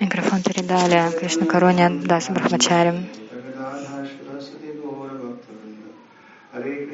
[0.00, 2.92] Микрофон передали Кришна Короне Дас Брахмачари.
[6.54, 6.84] Hare.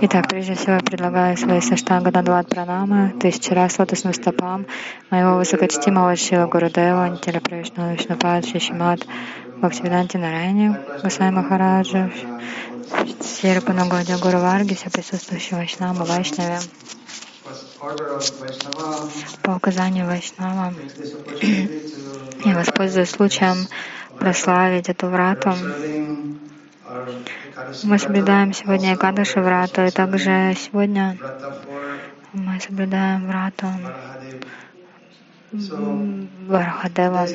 [0.00, 4.66] Итак, прежде всего я предлагаю свои саштанга Дандват Пранамы, тысячи раз лотосным стопам
[5.10, 9.06] моего высокочтимого Шила Гурудева, Нитиля Правишну Вишнупад, Шишимат,
[9.58, 12.10] Бхактивиданти Нарайни, Гусай Махараджа,
[13.20, 16.58] Серпа Нагодя Гуру Варги, все присутствующие Вайшнамы, Вайшнаве
[19.42, 20.74] по указанию Вайшнава.
[22.44, 23.66] Я воспользуюсь случаем
[24.18, 25.52] прославить эту врату.
[27.82, 31.16] Мы соблюдаем сегодня Экадаши врату, и также сегодня
[32.32, 33.66] мы соблюдаем врату
[35.50, 37.26] Варахадева.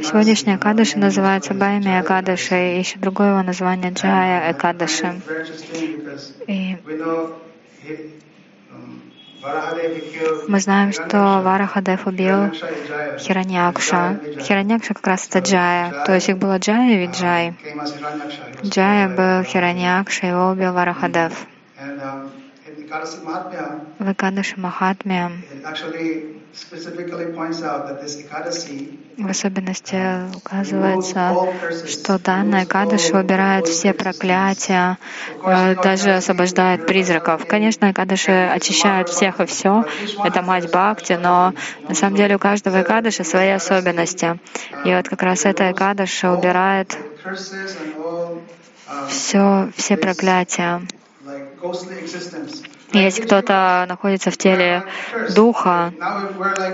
[0.00, 5.20] Сегодняшняя Экадаши называется Байми Экадаши, и еще другое его название Джая Экадаши.
[6.46, 6.78] И
[10.48, 12.50] мы знаем, что Варахадев убил
[13.18, 14.20] Хираньякша.
[14.40, 16.04] Хираньякша как раз это Джая.
[16.04, 17.54] То есть их было Джая и Виджай.
[18.64, 21.46] Джая был Хираньякша, его убил Варахадев.
[23.98, 25.30] В Экадаши Махатме
[29.16, 31.34] в особенности указывается,
[31.86, 34.98] что данная Экадаши убирает все проклятия,
[35.44, 37.46] э, даже освобождает призраков.
[37.46, 39.84] Конечно, Экадаши очищает всех и все,
[40.22, 41.54] это мать Бхакти, но
[41.88, 44.38] на самом деле у каждого Экадаши свои особенности.
[44.84, 46.98] И вот как раз эта Экадаши убирает
[49.08, 50.82] все, все проклятия.
[52.92, 54.84] Если кто-то находится в теле
[55.34, 55.92] духа,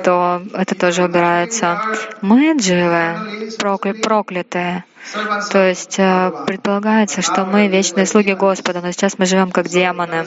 [0.05, 1.81] то это тоже убирается.
[2.23, 3.51] Мы дживы,
[4.03, 4.85] проклятые.
[5.51, 10.27] То есть э, предполагается, что мы вечные слуги Господа, но сейчас мы живем как демоны.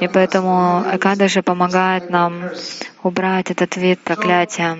[0.00, 2.50] И поэтому Экадаши помогает нам
[3.02, 4.76] убрать этот вид проклятия.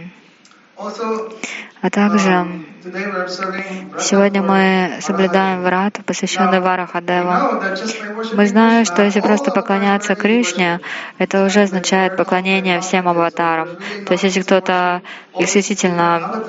[1.83, 2.47] А также
[3.99, 7.33] сегодня мы соблюдаем врат, посвященный Варахадеву.
[8.35, 10.81] Мы знаем, что если просто поклоняться Кришне,
[11.19, 13.69] это уже означает поклонение всем аватарам.
[14.07, 15.03] То есть если кто-то
[15.39, 16.43] действительно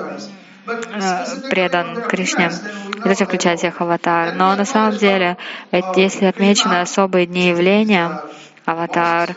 [0.66, 2.50] э, предан Кришне,
[3.04, 4.34] это включает всех аватар.
[4.34, 5.36] Но на самом деле,
[5.96, 8.22] если отмечены особые дни явления,
[8.64, 9.34] аватар.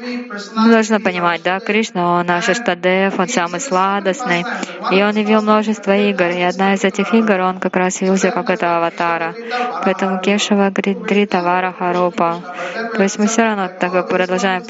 [0.56, 4.46] Должны понимать, да, Кришна, он наш Иштадев, он самый сладостный,
[4.91, 8.50] и он явил множество игр, и одна из этих игр, он как раз явился как
[8.50, 9.36] это аватара.
[9.84, 12.41] Поэтому Кешава Дрита Вара Харупа.
[12.96, 14.63] То есть мы все равно так продолжаем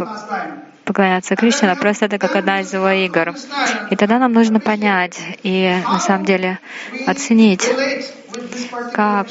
[0.86, 3.34] поклоняться Кришне, но просто это как одна из его игр.
[3.90, 6.60] И тогда нам нужно понять и на самом деле
[7.08, 7.68] оценить,
[8.94, 9.28] как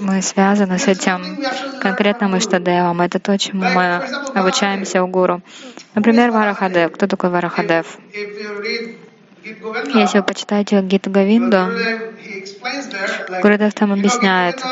[0.00, 1.38] мы связаны с этим
[1.80, 3.00] конкретным Иштадевом.
[3.00, 4.02] Это то, чему мы
[4.34, 5.40] обучаемся у Гуру.
[5.94, 6.92] Например, Варахадев.
[6.92, 7.98] Кто такой Варахадев?
[9.94, 11.68] Если вы почитаете Гиту Гавинду,
[13.42, 14.62] Гурудев там объясняет.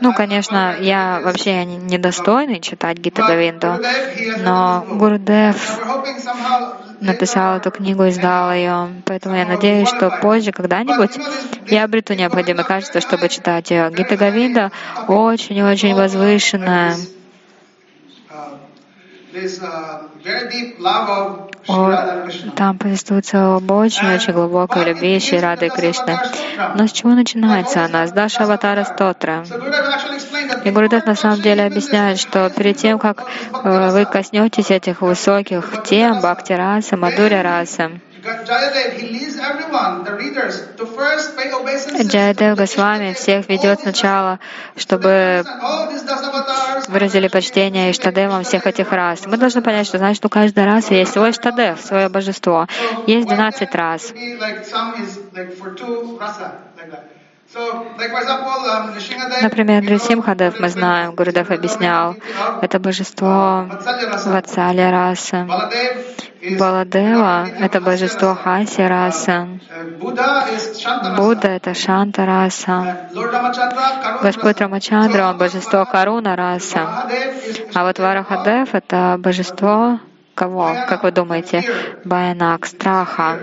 [0.00, 3.78] Ну, конечно, я вообще недостойный читать Гита Гавинду,
[4.42, 5.56] но Гурудев
[7.00, 8.88] написал эту книгу, издал ее.
[9.04, 11.18] Поэтому я надеюсь, что позже, когда-нибудь,
[11.66, 13.90] я обрету необходимое качество, чтобы читать ее.
[13.90, 14.72] Гита Гавинда
[15.08, 16.96] очень-очень возвышенная.
[22.56, 26.18] Там повествуется об очень-очень глубокой любви Шри Рады Кришны.
[26.76, 28.06] Но с чего начинается она?
[28.06, 29.44] С Даша Аватара Стотра.
[30.64, 33.24] И Гурудев на самом деле объясняет, что перед тем, как
[33.64, 37.90] э, вы коснетесь этих высоких тем, бхакти раса, мадуря раса,
[42.02, 44.38] Джаядев Госвами всех ведет сначала,
[44.76, 45.44] чтобы
[46.88, 49.26] выразили почтение Иштадевам всех этих рас.
[49.26, 52.66] Мы должны понять, что значит, у каждой расы есть свой Иштадев, свое божество.
[53.06, 54.12] Есть 12 рас.
[59.42, 62.16] Например, Нрисимхадев, мы знаем, Гурудев объяснял,
[62.60, 63.68] это божество
[64.26, 65.46] Вацали расы.
[66.58, 69.48] Баладева— это божество Хаси раса.
[69.98, 73.08] Будда— это Шанта раса.
[74.22, 77.08] Господь Рамачандра— божество Каруна раса.
[77.74, 80.00] А вот Варахадев— это божество
[80.34, 80.74] кого?
[80.88, 81.64] Как вы думаете?
[82.04, 83.38] Баянак, страха.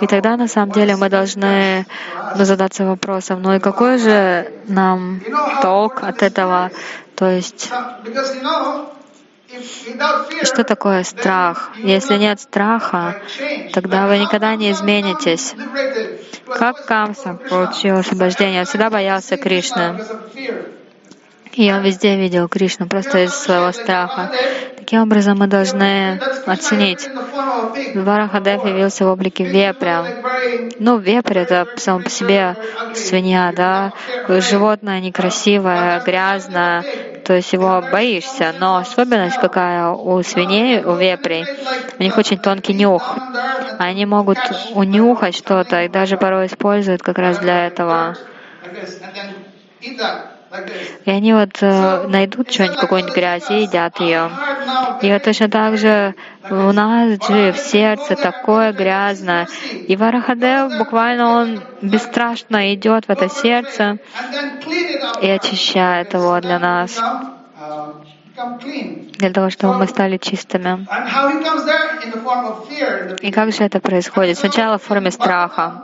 [0.00, 1.86] И тогда на самом деле мы должны
[2.34, 5.20] задаться вопросом, ну и какой же нам
[5.62, 6.70] толк от этого?
[7.16, 7.70] То есть
[10.42, 11.72] Что такое страх?
[11.76, 13.22] Если нет страха,
[13.72, 15.54] тогда вы никогда не изменитесь.
[16.46, 18.60] Как Камса получил освобождение?
[18.60, 20.00] Он всегда боялся Кришны.
[21.52, 24.32] И он везде видел Кришну просто из своего страха.
[24.76, 27.08] Таким образом, мы должны оценить.
[27.94, 30.04] Варахадев явился в облике вепря.
[30.78, 32.56] Ну, вепрь— это сам по себе
[32.94, 33.92] свинья, да,
[34.28, 36.84] животное некрасивое, грязное,
[37.24, 38.54] то есть его боишься.
[38.58, 41.46] Но особенность какая у свиней, у вепрей,
[41.98, 43.16] у них очень тонкий нюх.
[43.78, 44.38] Они могут
[44.74, 48.16] унюхать что-то и даже порой используют как раз для этого.
[51.04, 54.30] И они вот э, найдут что-нибудь, какую-нибудь грязь и едят ее.
[55.00, 56.14] И вот точно так же
[56.50, 59.48] у нас же в сердце такое грязное.
[59.88, 63.98] И Варахадев буквально он бесстрашно идет в это сердце
[65.20, 67.00] и очищает его для нас
[69.18, 70.86] для того, чтобы мы стали чистыми.
[73.20, 74.38] И как же это происходит?
[74.38, 75.82] Сначала в форме страха.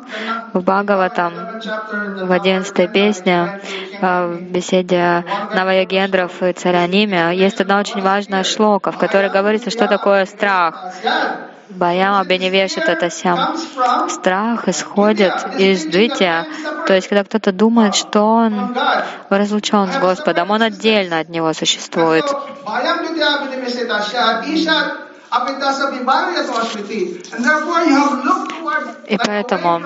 [0.52, 1.32] В Бхагаватам,
[2.26, 3.60] в одиннадцатой песне,
[4.00, 5.24] э, в беседе
[5.54, 10.94] Наваягендров и царя Ниме, есть одна очень важная шлока, в которой говорится, что такое страх.
[11.70, 13.56] Баям Абиневешит это сям.
[14.08, 16.46] Страх исходит из двития,
[16.86, 18.74] то есть когда кто-то думает, что он
[19.28, 22.24] разлучен с Господом, он отдельно от него существует.
[29.06, 29.82] И поэтому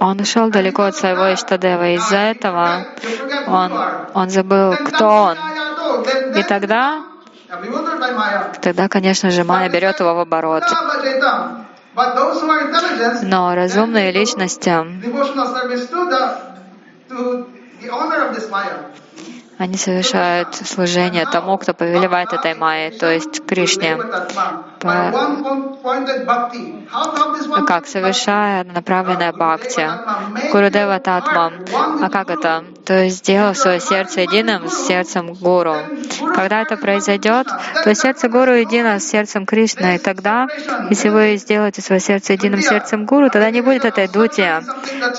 [0.00, 1.94] он ушел далеко от своего Иштадева.
[1.96, 2.86] Из-за этого
[3.46, 3.72] он,
[4.14, 5.36] он забыл, кто он.
[6.36, 7.04] И тогда
[8.60, 10.64] Тогда, конечно же, Майя берет его в оборот.
[13.22, 14.70] Но разумные личности
[19.56, 23.96] они совершают служение тому, кто повелевает этой майей, то есть Кришне.
[27.66, 27.86] Как?
[27.86, 29.88] Совершая направленное бхакти.
[30.54, 31.52] Гурудева Татма.
[32.00, 32.64] А как это?
[32.86, 35.74] То есть сделав свое сердце единым с сердцем Гуру.
[36.32, 37.48] Когда это произойдет,
[37.82, 39.96] то сердце Гуру едино с сердцем Кришны.
[39.96, 40.46] И тогда,
[40.90, 44.48] если вы сделаете свое сердце единым с сердцем Гуру, тогда не будет этой дути,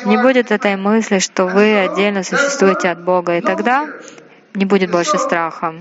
[0.06, 3.36] не будет этой мысли, что вы отдельно существуете от Бога.
[3.36, 3.90] И тогда
[4.54, 5.76] не будет больше страха.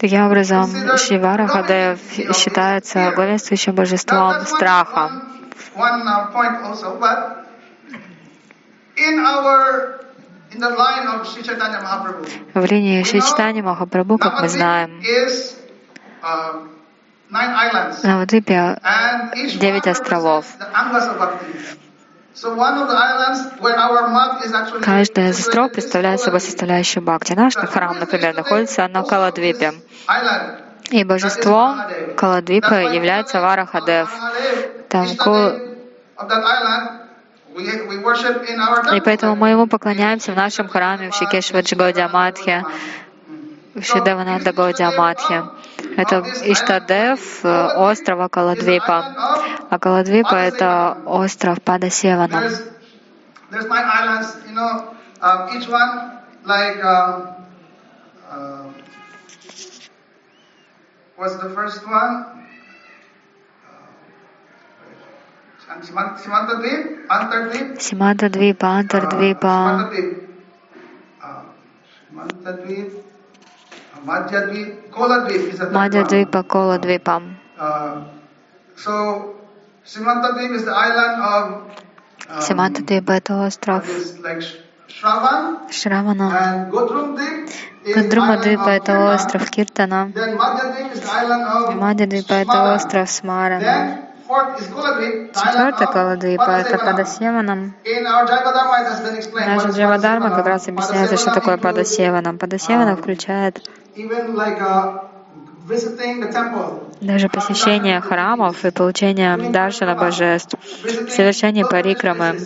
[0.00, 2.00] Таким образом, Шри Варахадев
[2.34, 5.22] считается главенствующим божеством страха.
[12.54, 15.02] В линии Шри Читани Махапрабху, как мы знаем,
[17.30, 18.78] на Навадвипе
[19.58, 20.44] девять островов.
[24.82, 27.32] Каждая из остров представляет собой составляющую бхакти.
[27.32, 29.72] Наш храм, например, находится на Каладвипе.
[30.90, 31.74] И божество
[32.16, 34.10] Каладвипа является Варахадев.
[34.92, 35.06] Там
[38.94, 42.62] и поэтому мы ему поклоняемся в нашем храме в Шикешваджи Гаудиаматхе,
[43.74, 45.44] в Шидавананда Гаудиаматхе.
[45.96, 49.14] Это Иштадев острова Каладвипа.
[49.70, 52.50] А Каладвипа— это остров Падасевана.
[61.16, 62.41] What's the first one?
[67.78, 69.54] Симантадвипа, Антардвипа.
[75.72, 77.22] Madhyadvipa, Koladvipa.
[82.40, 83.84] Симантадвипа— это остров
[85.70, 86.26] Шравана.
[87.96, 90.10] Гадрумадвипа— это остров Киртана.
[91.74, 94.11] Мадьядвипа— это остров Смарана.
[95.34, 97.74] Четвертый Каладвипа— это Падасеванам.
[99.46, 102.38] Наша Джавадарма как раз объясняется, что такое Падасеванам.
[102.38, 103.60] Падасевана включает
[107.00, 110.54] даже посещение храмов и получение даршана божеств,
[111.08, 112.38] совершение парикрамы,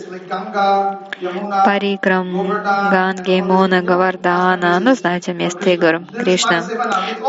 [1.65, 2.47] парикрам,
[2.91, 6.63] Ганги, Муна, Гавардана, ну, знаете, место игр Кришны.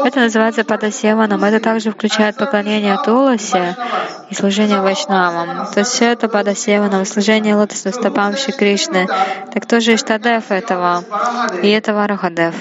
[0.05, 1.45] Это называется Падасеваном.
[1.45, 3.77] Это также включает поклонение Туласе
[4.31, 5.67] и служение Вайшнавам.
[5.73, 9.07] То есть все это Падасеваном, служение лотосным стопам Шри Кришны.
[9.53, 11.05] Так кто же Иштадев этого?
[11.63, 12.55] И это Варахадев.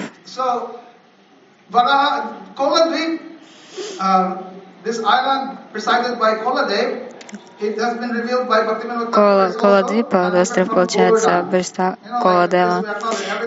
[9.12, 12.84] Кола, Коладвипа, остров, получается, божества Коладева.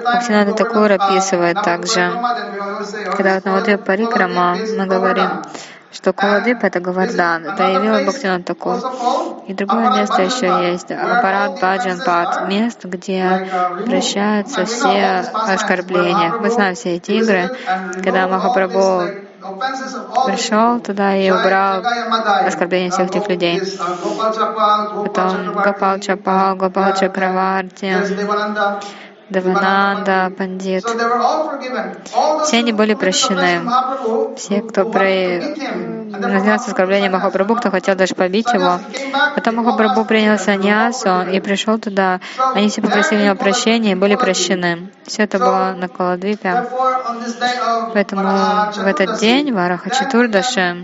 [0.04, 2.12] Бхактинанда Такур описывает также,
[3.16, 5.42] когда вот Навадвипа Парикрама, мы говорим,
[5.92, 6.80] что Куладип— это
[7.64, 8.78] явил Бхактинат Такур.
[9.48, 13.48] И другое место еще есть, Аппарат Баджан Пад, место, где
[13.86, 16.34] прощаются все оскорбления.
[16.40, 17.50] Мы знаем все эти игры,
[18.04, 19.04] когда Махапрабху
[20.28, 21.84] пришел туда и убрал
[22.46, 23.62] оскорбление всех этих людей.
[25.04, 27.92] Потом Гопал Чапал, Гопал Чакраварти,
[29.32, 30.86] Девананда, Пандит.
[32.44, 33.62] Все они были прощены.
[34.36, 38.80] Все, кто разнес оскорбление Махапрабху, кто хотел даже побить его.
[39.36, 42.20] Потом Махапрабху принял саньясу и пришел туда.
[42.54, 44.92] Они все попросили него прощения и были прощены.
[45.06, 46.68] Все это было на Каладвипе.
[47.94, 48.24] Поэтому
[48.76, 50.76] в этот день, в Араха Чатурдаши,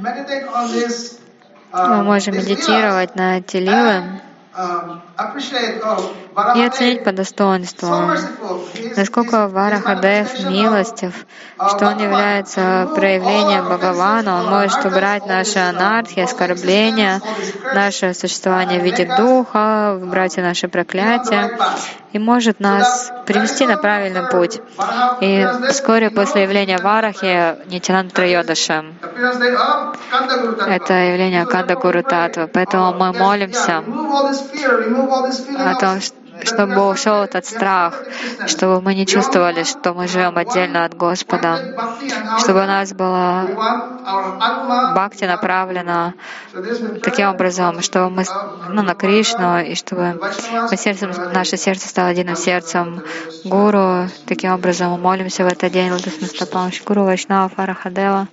[1.73, 4.03] мы можем медитировать на эти лилы,
[6.55, 7.89] и оценить по достоинству,
[8.95, 17.21] насколько Варахадев милостив, что он является проявлением Бхагавана, он может убрать наши анархии, оскорбления,
[17.75, 21.57] наше существование в виде духа, убрать и наши проклятия,
[22.13, 24.61] и может нас привести на правильный путь.
[25.21, 28.85] И вскоре после явления Варахи Нитянанда Трайодаша,
[30.67, 33.83] это явление Канда Гуру Татва, поэтому мы молимся
[35.57, 35.99] о том,
[36.43, 38.03] чтобы ушел этот страх,
[38.45, 41.75] чтобы мы не чувствовали, что мы живем отдельно от Господа,
[42.39, 43.45] чтобы у нас была
[45.07, 46.13] бхакти направлена
[47.03, 48.23] таким образом, чтобы мы
[48.69, 50.19] ну, на Кришну, и чтобы
[50.69, 53.01] мы сердцем, наше сердце стало единым сердцем
[53.45, 54.09] Гуру.
[54.25, 58.27] Таким образом мы молимся в этот день Лотосным стопам Гуру Вайшнава Фарахадева.